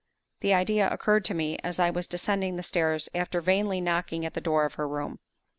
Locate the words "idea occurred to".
0.55-1.35